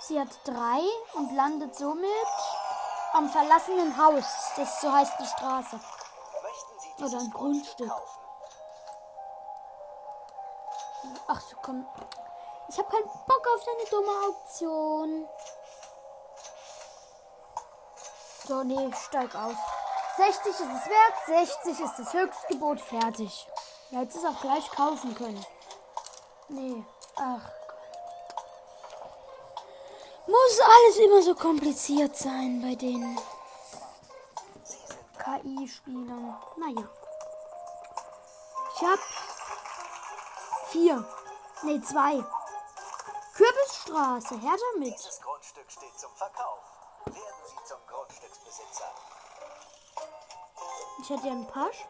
Sie 0.00 0.20
hat 0.20 0.28
drei 0.44 0.80
und 1.14 1.32
landet 1.36 1.76
somit 1.76 2.10
am 3.12 3.28
verlassenen 3.30 3.96
Haus. 3.96 4.24
Das 4.56 4.80
so 4.80 4.92
heißt 4.92 5.12
die 5.20 5.26
Straße. 5.26 5.78
Oder 6.98 7.20
ein 7.20 7.30
Grundstück. 7.30 7.92
Ach 11.28 11.40
so, 11.40 11.56
komm. 11.62 11.86
Ich 12.68 12.78
habe 12.78 12.88
keinen 12.90 13.06
Bock 13.06 13.46
auf 13.54 13.64
deine 13.64 13.84
dumme 13.88 14.12
Auktion. 14.26 15.28
So, 18.48 18.64
nee, 18.64 18.92
steig 18.94 19.32
aus. 19.36 19.56
60 20.16 20.46
ist 20.46 20.60
es 20.60 20.66
wert, 20.66 21.14
60 21.26 21.80
ist 21.80 21.98
das 21.98 22.12
Höchstgebot, 22.12 22.80
fertig. 22.80 23.48
Ja, 23.90 24.02
jetzt 24.02 24.14
ist 24.14 24.24
auch 24.24 24.40
gleich 24.40 24.70
kaufen 24.70 25.14
können. 25.14 25.44
Nee, 26.48 26.84
ach. 27.16 27.50
Muss 30.26 30.60
alles 30.60 30.96
immer 30.98 31.22
so 31.22 31.34
kompliziert 31.34 32.16
sein 32.16 32.62
bei 32.62 32.74
den 32.74 33.18
KI-Spielern. 35.18 36.36
Naja. 36.56 36.88
Ich 38.74 38.82
hab 38.82 38.98
vier. 40.68 41.04
Nee, 41.62 41.80
zwei. 41.82 42.24
Kürbisstraße, 43.34 44.40
her 44.40 44.56
damit. 44.74 44.94
Dieses 44.94 45.20
Grundstück 45.20 45.70
steht 45.70 45.98
zum 45.98 46.14
Verkauf. 46.14 46.60
Werden 47.06 47.44
Sie 47.46 47.64
zum 47.64 47.78
Grundstücksbesitzer. 47.88 48.92
Ich 51.04 51.10
hätte 51.10 51.26
ja 51.26 51.32
einen 51.32 51.46
Pasch. 51.46 51.86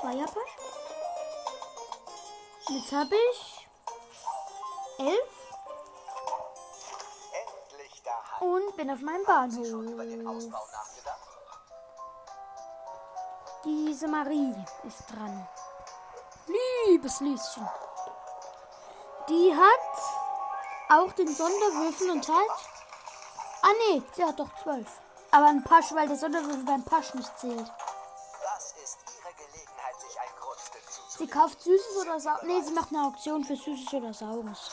Zweier 0.00 0.26
Pasch. 0.26 0.56
Jetzt 2.68 2.92
habe 2.92 3.16
ich 3.16 3.68
elf 5.00 5.34
und 8.38 8.76
bin 8.76 8.92
auf 8.92 9.00
meinem 9.00 9.24
Bahnhof. 9.24 9.66
Diese 13.64 14.06
Marie 14.06 14.54
ist 14.84 15.10
dran. 15.10 15.48
Liebes 16.86 17.18
Lieschen. 17.18 17.68
Die 19.28 19.52
hat 19.52 21.00
auch 21.00 21.12
den 21.14 21.34
Sonderwürfel 21.34 22.12
und 22.12 22.28
hat. 22.28 22.56
Ah 23.62 23.72
nee, 23.88 24.00
sie 24.14 24.24
hat 24.24 24.38
doch 24.38 24.54
zwölf. 24.62 25.00
Aber 25.34 25.46
ein 25.46 25.64
Pasch, 25.64 25.90
weil 25.90 26.06
der 26.06 26.16
Sonderwürfel 26.16 26.62
beim 26.62 26.84
Pasch 26.84 27.12
nicht 27.14 27.38
zählt. 27.40 27.58
Das 27.58 28.72
ist 28.84 28.98
Ihre 29.18 29.34
Gelegenheit, 29.34 30.00
sich 30.00 30.20
ein 30.20 30.28
Grundstück 30.40 30.82
Sie 31.18 31.26
kauft 31.26 31.60
Süßes 31.60 31.96
oder 32.02 32.20
Saures. 32.20 32.42
Nee, 32.44 32.62
sie 32.62 32.72
macht 32.72 32.90
eine 32.90 33.04
Auktion 33.04 33.42
für 33.42 33.56
Süßes 33.56 33.94
oder 33.94 34.14
Saures. 34.14 34.70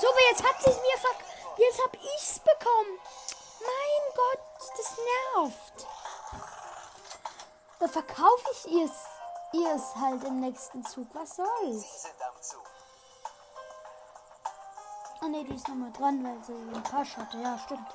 So, 0.00 0.08
aber 0.08 0.20
jetzt 0.30 0.42
hat 0.42 0.56
sie 0.62 0.70
es 0.70 0.76
mir 0.76 0.98
verk... 0.98 1.16
Jetzt 1.58 1.82
hab 1.84 1.94
ich's 1.94 2.38
bekommen. 2.38 2.98
Mein 3.60 4.14
Gott, 4.16 4.40
das 4.78 4.96
nervt. 5.36 5.86
Da 7.78 7.88
verkaufe 7.88 8.50
ich 8.52 8.72
ihr's, 8.72 9.04
ihr's 9.52 9.94
halt 9.96 10.24
im 10.24 10.40
nächsten 10.40 10.82
Zug. 10.86 11.08
Was 11.12 11.36
soll's? 11.36 11.82
Sie 11.82 11.98
sind 11.98 12.22
am. 12.22 12.31
Ah 15.24 15.28
ne, 15.28 15.44
die 15.44 15.54
ist 15.54 15.68
nochmal 15.68 15.92
dran, 15.92 16.24
weil 16.24 16.42
sie 16.44 16.52
den 16.52 16.82
Pasch 16.82 17.16
hatte. 17.16 17.38
Ja, 17.38 17.56
stimmt. 17.56 17.86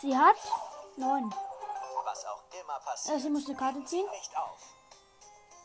Sie 0.00 0.16
hat 0.16 0.36
neun. 0.96 1.34
Was 2.04 2.24
auch 2.24 2.42
immer 2.58 2.76
Äh, 2.76 2.84
passiert, 2.84 3.20
sie 3.20 3.28
muss 3.28 3.46
eine 3.46 3.56
Karte 3.56 3.84
ziehen. 3.84 4.08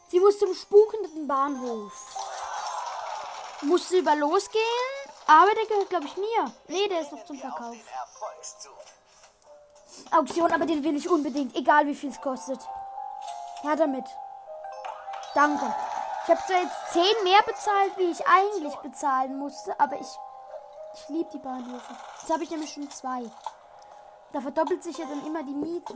Sie 0.09 0.19
muss 0.19 0.37
zum 0.39 0.53
spukenden 0.53 1.25
Bahnhof. 1.25 1.93
Muss 3.61 3.87
sie 3.87 3.99
über 3.99 4.15
losgehen? 4.15 4.63
Aber 5.25 5.55
der 5.55 5.65
gehört, 5.65 5.89
glaube 5.89 6.05
ich, 6.05 6.17
mir. 6.17 6.53
Nee, 6.67 6.89
der 6.89 6.99
ist 6.99 7.13
noch 7.13 7.23
zum 7.23 7.39
Verkauf. 7.39 7.77
Auktion, 10.11 10.51
aber 10.51 10.65
den 10.65 10.83
will 10.83 10.97
ich 10.97 11.09
unbedingt. 11.09 11.55
Egal, 11.55 11.87
wie 11.87 11.95
viel 11.95 12.09
es 12.09 12.19
kostet. 12.19 12.59
Ja, 13.63 13.73
damit. 13.77 14.05
Danke. 15.33 15.73
Ich 16.23 16.29
habe 16.29 16.41
zwar 16.47 16.61
jetzt 16.61 16.93
10 16.93 17.03
mehr 17.23 17.41
bezahlt, 17.43 17.97
wie 17.97 18.11
ich 18.11 18.25
eigentlich 18.25 18.75
bezahlen 18.77 19.37
musste, 19.37 19.77
aber 19.77 19.99
ich, 19.99 20.07
ich 20.93 21.09
liebe 21.09 21.29
die 21.31 21.39
Bahnhöfe. 21.39 21.93
Jetzt 22.19 22.31
habe 22.31 22.43
ich 22.43 22.49
nämlich 22.49 22.71
schon 22.71 22.89
zwei. 22.89 23.29
Da 24.31 24.39
verdoppelt 24.39 24.81
sich 24.83 24.97
ja 24.97 25.05
dann 25.05 25.25
immer 25.25 25.43
die 25.43 25.53
Miete. 25.53 25.93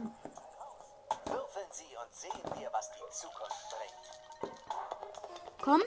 Würfeln 1.25 1.67
Sie 1.71 1.97
und 2.03 2.13
sehen 2.13 2.59
wir, 2.59 2.69
was 2.73 2.91
die 2.91 3.09
Zukunft 3.09 3.75
bringt. 4.41 4.51
Komm. 5.63 5.81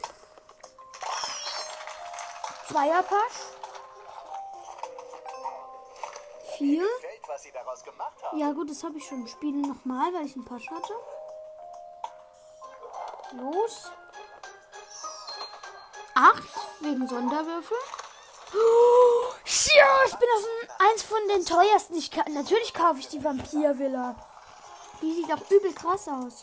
Zweierpasch. 2.67 3.41
Vier. 6.57 6.85
Ja 8.33 8.53
gut, 8.53 8.71
das 8.71 8.83
habe 8.85 8.97
ich 8.97 9.07
schon. 9.07 9.27
Spiele 9.27 9.59
nochmal, 9.69 10.13
weil 10.15 10.25
ich 10.25 10.35
einen 10.35 10.47
Pasch 10.47 10.71
hatte. 10.71 10.95
Los. 13.33 13.91
Acht 16.21 16.43
wegen 16.81 17.09
Sonderwürfel. 17.09 17.79
Oh, 18.53 19.33
ja, 19.75 19.87
ich 20.07 20.15
bin 20.17 20.29
auf 20.37 20.45
ein, 20.45 20.91
eins 20.91 21.03
von 21.03 21.29
den 21.29 21.47
teuersten. 21.47 21.97
Ich 21.97 22.11
ka 22.11 22.25
natürlich 22.29 22.75
kaufe 22.75 22.99
ich 22.99 23.09
die 23.09 23.25
Vampirvilla. 23.25 24.17
Die 25.01 25.15
sieht 25.15 25.33
auch 25.33 25.51
übel 25.51 25.73
krass 25.73 26.09
aus. 26.09 26.43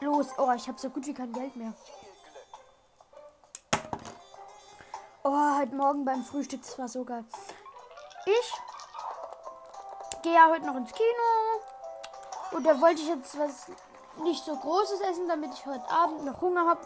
Los. 0.00 0.28
Oh, 0.38 0.52
ich 0.54 0.68
habe 0.68 0.78
so 0.78 0.88
gut 0.90 1.04
wie 1.08 1.14
kein 1.14 1.32
Geld 1.32 1.56
mehr. 1.56 1.72
Oh, 5.24 5.58
heute 5.58 5.74
Morgen 5.74 6.04
beim 6.04 6.24
Frühstück, 6.24 6.62
das 6.62 6.78
war 6.78 6.86
so 6.86 7.04
geil. 7.04 7.24
Ich 8.26 8.52
gehe 10.22 10.34
ja 10.34 10.48
heute 10.48 10.64
noch 10.64 10.76
ins 10.76 10.92
Kino. 10.92 11.08
Und 12.52 12.64
da 12.64 12.80
wollte 12.80 13.02
ich 13.02 13.08
jetzt 13.08 13.36
was 13.36 13.66
nicht 14.22 14.44
so 14.44 14.56
Großes 14.56 15.00
essen, 15.00 15.28
damit 15.28 15.52
ich 15.54 15.66
heute 15.66 15.88
Abend 15.88 16.24
noch 16.24 16.40
Hunger 16.40 16.66
habe. 16.66 16.80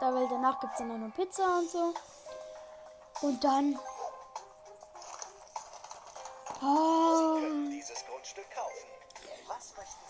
Da, 0.00 0.14
weil 0.14 0.28
danach 0.28 0.60
gibt 0.60 0.72
es 0.72 0.78
dann 0.78 0.90
auch 0.90 0.98
noch 0.98 1.14
Pizza 1.14 1.58
und 1.58 1.70
so. 1.70 1.94
Und 3.22 3.42
dann. 3.44 3.78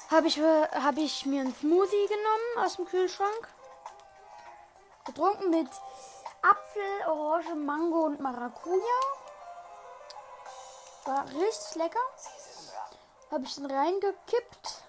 Sie? 0.00 0.12
habe 0.12 0.26
ich, 0.28 0.40
hab 0.40 0.96
ich 0.98 1.26
mir 1.26 1.40
einen 1.40 1.54
Smoothie 1.54 2.06
genommen 2.06 2.66
aus 2.66 2.76
dem 2.76 2.84
Kühlschrank. 2.86 3.48
Getrunken 5.04 5.50
mit 5.50 5.68
Apfel, 6.42 7.08
Orange, 7.08 7.54
Mango 7.54 8.04
und 8.04 8.20
Maracuja. 8.20 9.00
War 11.06 11.26
richtig 11.28 11.74
lecker. 11.76 11.98
Habe 13.30 13.44
ich 13.44 13.54
dann 13.56 13.70
reingekippt 13.70 14.81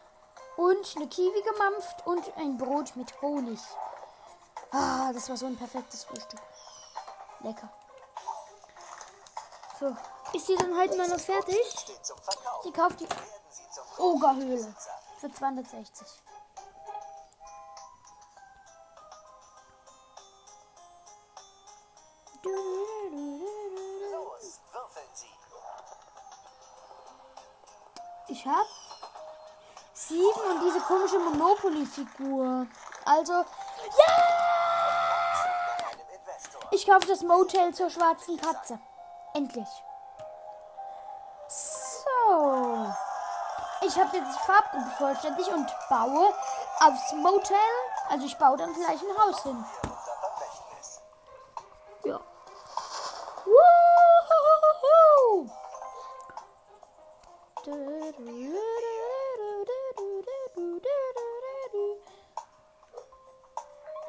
und 0.57 0.95
eine 0.95 1.07
Kiwi 1.07 1.41
gemampft 1.41 2.05
und 2.05 2.37
ein 2.37 2.57
Brot 2.57 2.95
mit 2.95 3.21
Honig. 3.21 3.59
Ah, 4.71 5.11
das 5.13 5.29
war 5.29 5.37
so 5.37 5.45
ein 5.45 5.57
perfektes 5.57 6.03
Frühstück. 6.03 6.41
Lecker. 7.41 7.69
So, 9.79 9.95
ist 10.33 10.47
sie 10.47 10.55
dann 10.55 10.77
heute 10.77 10.97
mal 10.97 11.07
noch 11.07 11.19
fertig? 11.19 11.57
Sie 12.63 12.71
kauft 12.71 12.99
die 12.99 13.07
Ogerhöhle 13.97 14.73
für 15.19 15.31
260. 15.31 16.07
Los, 24.11 24.59
würfeln 24.71 25.09
Sie. 25.13 25.27
Ich 28.27 28.43
diese 28.43 28.72
komische 30.84 31.19
Monopoly-Figur. 31.19 32.67
Also, 33.06 33.34
ja! 33.34 33.46
Ich 36.72 36.88
kaufe 36.88 37.08
das 37.08 37.22
Motel 37.22 37.74
zur 37.74 37.89
schwarzen 37.89 38.38
Katze. 38.38 38.80
Endlich. 39.34 39.67
So. 41.48 42.93
Ich 43.82 43.98
habe 43.98 44.17
jetzt 44.17 44.36
die 44.36 44.46
Farbgruppe 44.46 44.91
vollständig 44.98 45.52
und 45.52 45.67
baue 45.89 46.34
aufs 46.80 47.13
Motel. 47.13 47.58
Also 48.10 48.26
ich 48.26 48.38
baue 48.38 48.58
dann 48.58 48.74
gleich 48.74 49.02
ein 49.02 49.17
Haus 49.17 49.43
hin. 49.43 49.65
Ja. 52.06 52.19
Woohoo! 53.46 53.93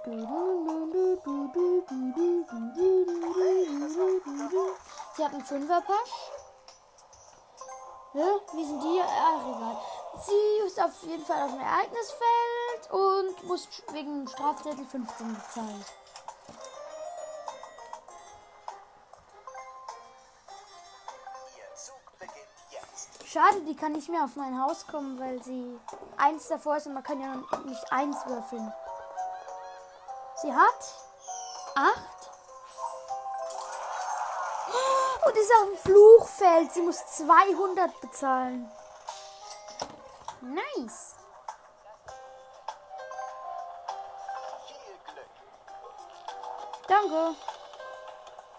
Sie 0.06 0.10
hat 5.24 5.32
einen 5.32 5.44
Fünferpasch. 5.44 6.10
Ja, 8.12 8.26
wie 8.52 8.64
sind 8.66 8.82
die? 8.82 9.00
Ach, 9.02 9.40
egal. 9.40 9.78
Sie 10.26 10.66
ist 10.66 10.78
auf 10.82 11.02
jeden 11.04 11.24
Fall 11.24 11.42
auf 11.42 11.52
dem 11.52 11.60
Ereignisfeld 11.60 12.90
und 12.90 13.44
muss 13.44 13.66
wegen 13.92 14.28
Strafzettel 14.28 14.84
15 14.84 15.34
bezahlen. 15.34 15.84
Schade, 23.24 23.62
die 23.62 23.74
kann 23.74 23.92
nicht 23.92 24.10
mehr 24.10 24.24
auf 24.24 24.36
mein 24.36 24.62
Haus 24.62 24.86
kommen, 24.86 25.18
weil 25.18 25.42
sie 25.42 25.80
eins 26.18 26.46
davor 26.48 26.76
ist 26.76 26.86
und 26.86 26.94
man 26.94 27.02
kann 27.02 27.20
ja 27.22 27.36
nicht 27.64 27.90
eins 27.90 28.18
würfeln. 28.26 28.70
Sie 30.44 30.54
hat 30.54 30.84
acht. 31.74 32.30
Und 35.24 35.36
ist 35.38 35.50
auf 35.54 35.68
dem 35.68 35.78
Fluchfeld. 35.78 36.70
Sie 36.70 36.82
muss 36.82 36.98
200 37.16 37.98
bezahlen. 38.02 38.70
Nice. 40.42 41.14
Danke. 46.88 47.36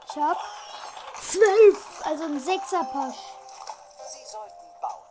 Ich 0.07 0.15
hab 0.15 0.39
zwölf, 1.21 2.01
also 2.03 2.23
ein 2.23 2.39
Sechserpasch. 2.39 3.19
Sie 4.09 4.25
sollten 4.25 4.81
bauen. 4.81 5.03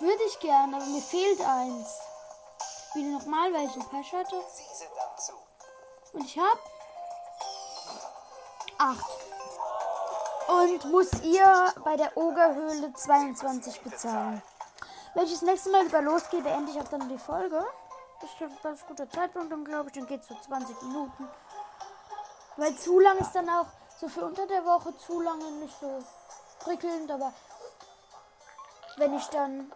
Würde 0.00 0.22
ich 0.24 0.38
gerne, 0.38 0.76
aber 0.76 0.84
mir 0.84 1.00
fehlt 1.00 1.40
eins. 1.40 1.98
Spiele 2.96 3.12
nochmal, 3.12 3.52
weil 3.52 3.66
ich 3.66 3.74
einen 3.74 3.88
Pasch 3.90 4.12
hatte. 4.14 4.42
Und 6.14 6.24
ich 6.24 6.38
habe 6.38 6.58
acht. 8.78 9.10
Und 10.48 10.90
muss 10.90 11.12
ihr 11.22 11.74
bei 11.84 11.96
der 11.96 12.16
Ogerhöhle 12.16 12.94
22 12.94 13.82
bezahlen. 13.82 14.40
Wenn 15.12 15.24
ich 15.24 15.32
das 15.32 15.42
nächste 15.42 15.70
Mal 15.72 15.84
über 15.84 16.00
losgehe, 16.00 16.40
beende 16.40 16.72
ich 16.72 16.80
auch 16.80 16.88
dann 16.88 17.06
die 17.10 17.18
Folge. 17.18 17.62
Das 18.22 18.30
ist 18.30 18.40
ein 18.40 18.58
ganz 18.62 18.86
guter 18.86 19.10
Zeitpunkt, 19.10 19.52
dann 19.52 19.64
glaube 19.66 19.90
ich, 19.90 19.94
dann 19.94 20.06
geht 20.06 20.22
es 20.22 20.28
so 20.28 20.34
20 20.34 20.80
Minuten. 20.82 21.28
Weil 22.56 22.74
zu 22.76 22.98
lang 22.98 23.18
ist 23.18 23.32
dann 23.32 23.50
auch 23.50 23.66
so 24.00 24.08
für 24.08 24.24
unter 24.24 24.46
der 24.46 24.64
Woche 24.64 24.96
zu 24.96 25.20
lange 25.20 25.50
nicht 25.52 25.78
so 25.78 26.02
prickelnd, 26.60 27.10
aber 27.10 27.34
wenn 28.96 29.14
ich 29.14 29.26
dann. 29.26 29.70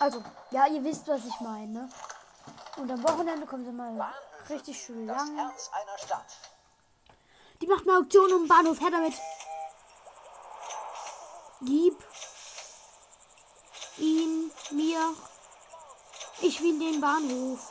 Also, 0.00 0.24
ja, 0.50 0.66
ihr 0.66 0.82
wisst, 0.82 1.06
was 1.08 1.26
ich 1.26 1.40
meine. 1.40 1.72
ne? 1.72 1.90
Und 2.78 2.90
am 2.90 3.02
Wochenende 3.02 3.46
kommt 3.46 3.66
mal 3.74 3.94
Bahnhöfe 3.98 4.14
richtig 4.48 4.82
schön 4.82 5.06
lang. 5.06 5.36
Herz 5.36 5.70
einer 5.72 5.98
Stadt. 5.98 6.24
Die 7.60 7.66
macht 7.66 7.86
eine 7.86 7.98
Auktion 7.98 8.32
um 8.32 8.42
den 8.44 8.48
Bahnhof. 8.48 8.80
Her 8.80 8.90
damit. 8.90 9.12
Gib 11.60 12.02
ihn 13.98 14.50
mir. 14.70 15.14
Ich 16.40 16.62
will 16.62 16.78
den 16.78 17.02
Bahnhof. 17.02 17.70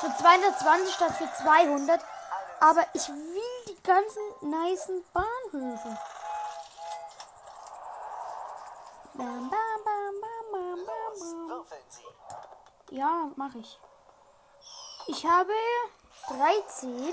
Für 0.00 0.16
220 0.16 0.92
statt 0.94 1.12
für 1.16 1.32
200. 1.44 2.04
Aber 2.58 2.84
ich 2.94 3.08
will 3.08 3.64
die 3.68 3.80
ganzen 3.84 4.22
nicen 4.40 5.04
Bahnhöfe. 5.12 5.29
Bam, 5.52 5.60
bam, 9.14 9.48
bam, 9.50 9.50
bam, 9.84 10.20
bam, 10.52 10.84
bam, 10.86 10.86
bam. 10.86 11.64
Ja, 12.90 13.30
mache 13.34 13.58
ich. 13.58 13.80
Ich 15.08 15.26
habe 15.26 15.52
13. 16.28 17.12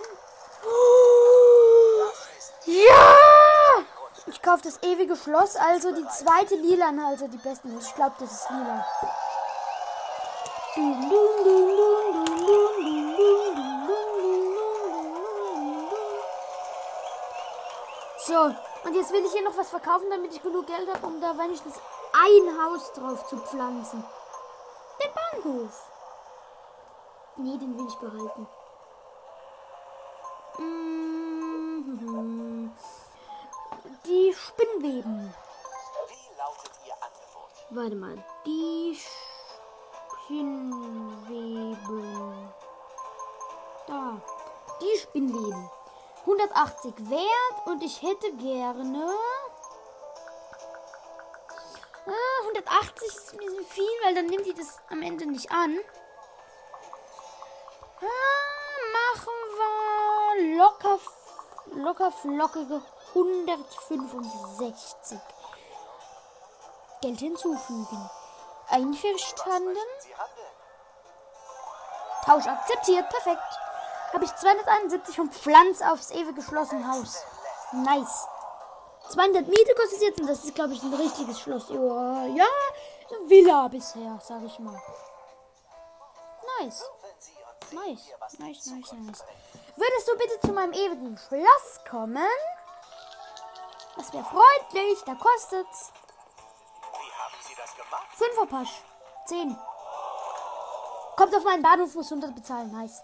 Ja! 2.65 3.15
Ich 4.27 4.41
kaufe 4.43 4.61
das 4.63 4.83
ewige 4.83 5.15
Schloss, 5.15 5.55
also 5.55 5.95
die 5.95 6.07
zweite 6.09 6.55
lila, 6.55 6.91
also 7.07 7.27
die 7.27 7.37
besten. 7.37 7.75
Ich 7.79 7.95
glaube, 7.95 8.17
das 8.19 8.31
ist 8.31 8.49
lila. 8.51 8.85
Dun, 10.75 11.01
dun, 11.01 11.09
dun, 11.09 11.43
dun, 11.43 11.43
dun, 11.43 11.67
dun, 11.67 11.77
dun, 11.77 11.96
So, 18.27 18.53
und 18.83 18.93
jetzt 18.93 19.11
will 19.13 19.23
ich 19.23 19.31
hier 19.31 19.43
noch 19.43 19.55
was 19.55 19.69
verkaufen, 19.69 20.09
damit 20.09 20.33
ich 20.33 20.43
genug 20.43 20.67
Geld 20.67 20.93
habe, 20.93 21.07
um 21.07 21.21
da 21.21 21.37
wenigstens 21.37 21.79
ein 22.11 22.61
Haus 22.61 22.91
drauf 22.91 23.25
zu 23.25 23.37
pflanzen. 23.37 24.03
Den 25.01 25.11
Bahnhof. 25.13 25.89
Nee, 27.37 27.57
den 27.57 27.77
will 27.77 27.87
ich 27.87 27.95
behalten. 27.95 28.45
Mhm. 30.57 32.73
Die 34.05 34.33
Spinnweben. 34.33 35.33
Warte 37.69 37.95
mal. 37.95 38.21
Die 38.45 38.99
Spinnweben. 40.25 41.77
Da. 43.87 44.21
Die 44.81 44.97
Spinnweben. 44.99 45.76
180 46.27 46.93
wert 47.09 47.67
und 47.67 47.81
ich 47.81 48.01
hätte 48.01 48.33
gerne. 48.33 49.09
Ah, 52.05 52.41
180 52.41 53.07
ist 53.07 53.31
ein 53.31 53.37
bisschen 53.37 53.65
viel, 53.65 53.85
weil 54.03 54.13
dann 54.13 54.25
nimmt 54.25 54.45
die 54.45 54.53
das 54.53 54.77
am 54.89 55.01
Ende 55.01 55.25
nicht 55.25 55.49
an. 55.51 55.79
Ah, 58.01 58.05
machen 58.93 59.33
wir 59.55 60.57
locker, 60.57 60.99
locker 61.75 62.11
flockige 62.11 62.81
165. 63.15 65.17
Geld 67.01 67.19
hinzufügen. 67.19 68.09
Einverstanden? 68.67 69.77
Tausch 72.25 72.47
akzeptiert. 72.47 73.09
Perfekt. 73.09 73.66
Habe 74.13 74.25
ich 74.25 74.35
271 74.35 75.19
und 75.19 75.33
Pflanz 75.33 75.81
aufs 75.81 76.11
ewig 76.11 76.35
geschlossene 76.35 76.87
Haus. 76.87 77.23
Nice. 77.71 78.27
200 79.09 79.47
Miete 79.47 79.73
kostet 79.75 80.01
jetzt 80.01 80.19
und 80.19 80.27
das 80.27 80.43
ist, 80.43 80.55
glaube 80.55 80.73
ich, 80.73 80.83
ein 80.83 80.93
richtiges 80.93 81.39
Schloss. 81.39 81.69
Ja, 81.69 82.25
ja, 82.25 82.45
Villa 83.27 83.67
bisher, 83.67 84.19
sage 84.21 84.45
ich 84.45 84.59
mal. 84.59 84.79
Nice. 86.59 86.83
Nice, 87.71 88.13
nice, 88.39 88.65
nice, 88.67 88.91
nice. 88.93 89.23
Würdest 89.75 90.07
du 90.07 90.17
bitte 90.17 90.39
zu 90.39 90.53
meinem 90.53 90.73
ewigen 90.73 91.17
Schloss 91.17 91.81
kommen? 91.89 92.25
Das 93.97 94.13
wäre 94.13 94.23
freundlich, 94.23 95.03
da 95.05 95.15
kostet's. 95.15 95.91
Wie 96.93 97.11
haben 97.11 97.35
Sie 97.41 97.55
das 97.55 97.75
gemacht? 97.75 98.07
Fünfer 98.11 98.45
Pasch. 98.45 98.81
Zehn. 99.25 99.57
Kommt 101.17 101.35
auf 101.35 101.43
meinen 101.43 101.63
Bahnhof, 101.63 101.93
muss 101.95 102.11
100 102.11 102.35
bezahlen. 102.35 102.71
Nice. 102.71 103.01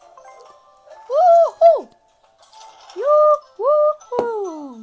Wuhu! 2.96 4.76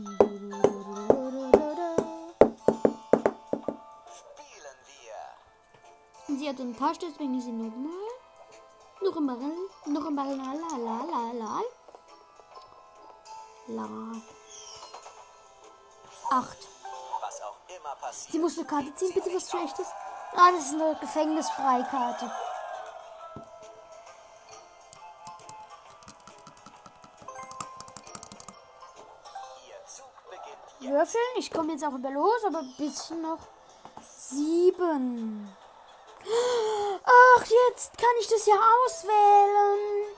Spielen 4.19 4.79
wir. 4.87 5.21
Und 6.29 6.39
sie 6.39 6.49
hat 6.49 6.59
den 6.59 6.75
Pasch, 6.75 6.99
deswegen 6.99 7.39
ist 7.39 7.45
sie 7.45 7.53
nochmal. 7.53 7.93
Noch 9.03 9.17
einmal. 9.17 9.39
Noch 9.87 10.07
einmal. 10.07 10.37
La 10.37 10.53
la 10.53 10.77
la 10.77 10.97
la 11.13 11.33
la. 11.33 11.63
La. 13.69 13.87
Acht. 16.31 16.59
Was 17.21 17.41
auch 17.43 17.57
immer 17.69 17.95
passiert. 18.01 18.33
Sie 18.33 18.39
muss 18.39 18.59
eine 18.59 18.67
Karte 18.67 18.95
ziehen, 18.95 19.13
bitte 19.15 19.35
was 19.35 19.49
Schlechtes. 19.51 19.87
Ah, 20.35 20.51
das 20.53 20.67
ist 20.67 20.75
eine 20.75 20.97
Gefängnisfreikarte. 21.01 22.31
Würfeln. 31.01 31.25
Ich 31.37 31.51
komme 31.51 31.73
jetzt 31.73 31.85
auch 31.85 31.95
über 31.95 32.11
los, 32.11 32.45
aber 32.47 32.59
ein 32.59 32.75
bisschen 32.77 33.23
noch. 33.23 33.39
Sieben. 34.03 35.57
Ach, 37.05 37.45
jetzt 37.69 37.97
kann 37.97 38.11
ich 38.21 38.29
das 38.29 38.47
ja 38.47 38.55
auswählen. 38.55 40.17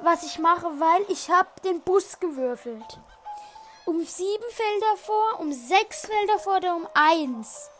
Was 0.00 0.22
ich 0.22 0.38
mache, 0.38 0.66
weil 0.80 1.04
ich 1.08 1.30
habe 1.30 1.48
den 1.62 1.80
Bus 1.82 2.18
gewürfelt. 2.18 2.98
Um 3.84 4.02
sieben 4.04 4.50
Felder 4.50 4.96
vor, 4.96 5.40
um 5.40 5.52
sechs 5.52 6.06
Felder 6.06 6.38
vor 6.38 6.56
oder 6.56 6.76
um 6.76 6.88
eins. 6.94 7.70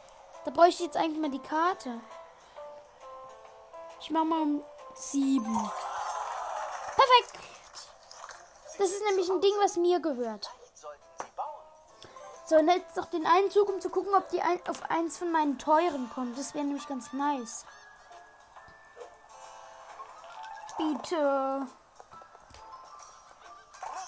Da 0.44 0.50
bräuchte 0.50 0.82
ich 0.82 0.86
jetzt 0.88 0.96
eigentlich 0.98 1.20
mal 1.20 1.30
die 1.30 1.38
Karte. 1.38 2.00
Ich 4.00 4.10
mache 4.10 4.24
mal 4.26 4.42
um 4.42 4.64
sieben. 4.94 5.70
Perfekt. 6.94 7.53
Das 8.78 8.90
ist 8.90 9.04
nämlich 9.04 9.30
ein 9.30 9.40
Ding, 9.40 9.54
was 9.60 9.76
mir 9.76 10.00
gehört. 10.00 10.50
So, 12.46 12.56
und 12.56 12.68
jetzt 12.68 12.96
noch 12.96 13.06
den 13.06 13.26
einen 13.26 13.50
Zug, 13.50 13.68
um 13.68 13.80
zu 13.80 13.88
gucken, 13.88 14.14
ob 14.14 14.28
die 14.28 14.42
ein, 14.42 14.60
auf 14.68 14.90
eins 14.90 15.16
von 15.16 15.32
meinen 15.32 15.58
teuren 15.58 16.10
kommt. 16.14 16.38
Das 16.38 16.54
wäre 16.54 16.64
nämlich 16.64 16.86
ganz 16.86 17.12
nice. 17.12 17.64
Bitte. 20.76 21.66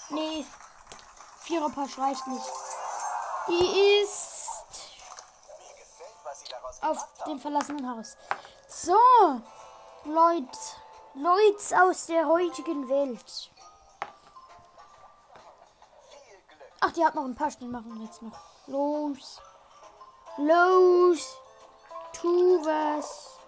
Nee. 0.09 0.45
Viererpasch 1.41 1.97
reicht 1.97 2.27
nicht. 2.27 2.45
Die 3.47 4.01
ist 4.01 4.47
auf 6.81 7.07
dem 7.25 7.39
verlassenen 7.39 7.89
Haus. 7.89 8.17
So, 8.67 8.99
Leute. 10.03 10.59
Leute 11.15 11.83
aus 11.83 12.05
der 12.05 12.27
heutigen 12.27 12.87
Welt. 12.89 13.49
Ach, 16.79 16.91
die 16.91 17.03
hat 17.03 17.15
noch 17.15 17.23
ein 17.23 17.35
paar 17.35 17.51
Stellen 17.51 17.71
machen 17.71 17.97
wir 17.97 18.05
jetzt 18.05 18.21
noch. 18.21 18.37
Los. 18.67 19.41
Los. 20.37 21.37
Tu 22.13 22.63
was. 22.63 23.39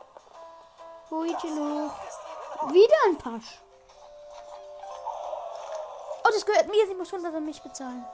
Heute 1.09 1.47
noch. 1.47 1.93
Wieder 2.71 2.95
ein 3.07 3.17
Pasch. 3.17 3.61
Oh, 6.23 6.29
das 6.31 6.45
gehört 6.45 6.67
mir. 6.67 6.87
Sie 6.87 6.95
muss 6.95 7.13
100 7.13 7.35
an 7.35 7.45
mich 7.45 7.61
bezahlen. 7.61 8.05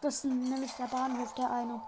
Das 0.00 0.16
ist 0.16 0.24
nämlich 0.24 0.72
der 0.72 0.86
Bahnhof, 0.86 1.32
der 1.34 1.50
eine. 1.50 1.80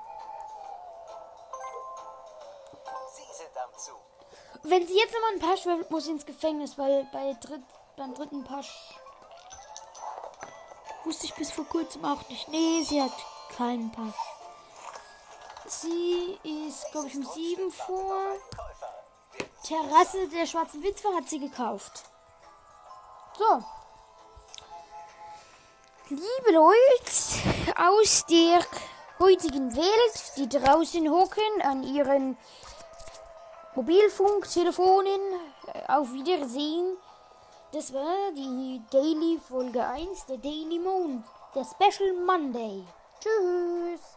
Wenn 4.63 4.87
sie 4.87 4.97
jetzt 4.97 5.13
nochmal 5.13 5.33
einen 5.33 5.41
Pasch 5.41 5.67
wirft, 5.67 5.91
muss 5.91 6.05
sie 6.05 6.13
ins 6.13 6.25
Gefängnis, 6.25 6.79
weil 6.79 7.07
bei 7.13 7.37
dritt, 7.41 7.63
beim 7.97 8.15
dritten 8.15 8.45
Pasch 8.45 8.99
wusste 11.05 11.27
ich 11.27 11.35
bis 11.35 11.51
vor 11.51 11.65
kurzem 11.67 12.05
auch 12.05 12.29
nicht. 12.29 12.49
Nee, 12.49 12.83
sie 12.83 13.03
hat 13.03 13.13
keinen 13.57 13.91
Pasch. 13.93 14.15
Sie 15.67 16.39
ist, 16.43 16.91
glaube 16.93 17.09
ich, 17.09 17.17
um 17.17 17.25
sieben 17.25 17.71
vor. 17.71 18.37
Käufer. 18.57 18.95
Terrasse 19.65 20.29
der 20.29 20.47
schwarzen 20.47 20.83
Witwe 20.83 21.09
hat 21.17 21.29
sie 21.29 21.41
gekauft. 21.41 22.05
So. 23.39 23.65
Liebe 26.11 26.53
Leute 26.53 27.75
aus 27.77 28.27
der 28.27 28.61
heutigen 29.19 29.75
Welt, 29.75 30.33
die 30.37 30.49
draußen 30.49 31.11
hocken 31.11 31.63
an 31.63 31.83
ihren 31.83 32.37
Mobilfunktelefonen, 33.75 35.21
äh, 35.73 35.93
auf 35.93 36.13
Wiedersehen. 36.13 36.97
Das 37.75 37.93
war 37.93 38.31
die 38.37 38.81
Daily 38.93 39.37
Folge 39.49 39.85
1, 39.85 40.27
der 40.27 40.37
Daily 40.37 40.79
Moon, 40.79 41.25
der 41.57 41.65
Special 41.65 42.13
Monday. 42.25 42.85
Tschüss. 43.19 44.17